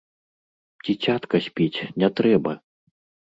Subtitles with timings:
[0.87, 2.51] Дзіцятка спіць, не трэба!